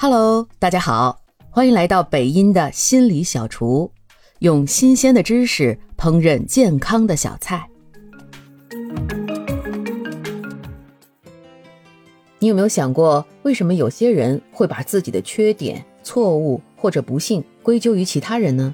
[0.00, 1.20] Hello，大家好，
[1.50, 3.90] 欢迎来到北音的心理小厨，
[4.38, 7.68] 用新鲜的知识烹饪健康的小菜。
[12.38, 18.72] 你有没有想过，为什么有些人会把自己的缺点、错误或者不幸归咎于其他人呢？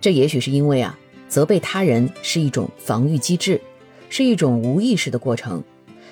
[0.00, 0.98] 这也许是因为啊，
[1.28, 3.60] 责备他人是一种防御机制，
[4.08, 5.62] 是一种无意识的过程，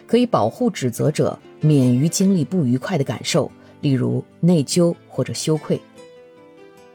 [0.07, 3.51] 可以保护指责者免于经历不愉快的感受。
[3.81, 5.81] 例如内疚或者羞愧，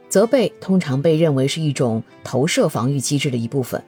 [0.09, 3.81] 责备通常被认为是一种投射防御机制的一部分，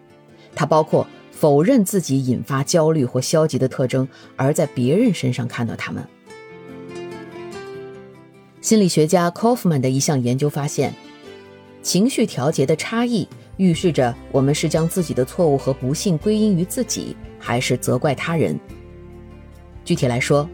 [0.56, 6.04] 它包括否认自己引发焦虑或消极的特征，而在别人身上看到他们。
[8.62, 10.94] 心理学家 Kaufman 的一项研究发现，
[11.82, 18.58] 情绪调节的差异预示着我们是将自己的错误和不幸归因于自己，还是责怪他人。
[19.84, 20.50] 具体来说，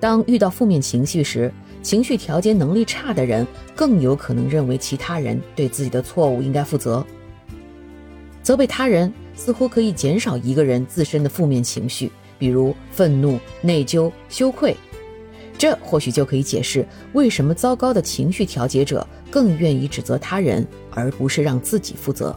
[0.00, 7.04] 当遇到负面情绪时，情绪调节能力差的人更有可能认为其他人对自己的错误应该负责。
[8.42, 14.74] 责备他人似乎可以减少一个人自身的负面情绪，比如愤怒、内疚、羞愧。
[15.58, 22.34] 这或许就可以解释为什么糟糕的情绪调节者更愿意指责他人，而不是让自己负责。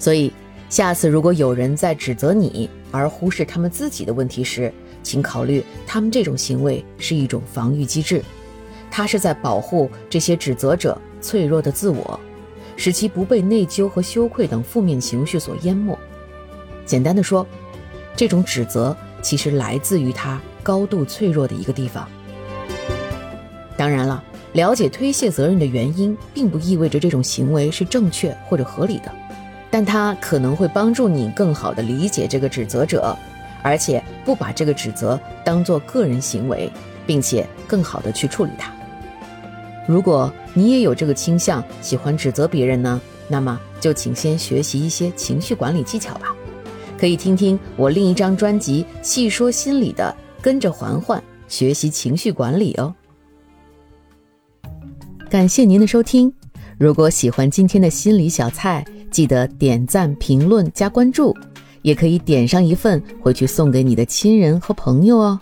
[0.00, 0.32] 所以，
[0.68, 4.72] 下次如果有人在指责你而忽视他们自己的问题时，
[5.04, 8.20] 请考虑，他们这种行为是一种防御机制，
[8.90, 12.18] 它是在保护这些指责者脆弱的自我，
[12.76, 15.96] 使其不被内疚和羞愧等负面情绪所淹没。
[16.84, 17.46] 简单的说，
[18.16, 22.08] 这种指责其实来自于他高度脆弱的一个地方。
[23.76, 29.12] 当然了，了解推卸责任的原因，并不意味着这种行为是正确或者合理的，
[29.70, 33.16] 但它可能会帮助你更好地理解这个指责者。
[33.64, 36.70] 而且不把这个指责当做个人行为，
[37.06, 38.70] 并且更好的去处理它。
[39.88, 46.36] 如果你也有这个倾向，喜欢指责别人呢，那么就请先学习一些情绪管理技巧吧。
[46.98, 52.94] 可以听听我另一张专辑《细说心理》的，跟着环环学习情绪管理哦。
[55.30, 56.30] 感谢您的收听。
[56.76, 61.34] 如果喜欢今天的心理小菜，记得点赞、评论、加关注。
[61.84, 65.38] 也可以点上一份回去送给你的亲人和朋友哦。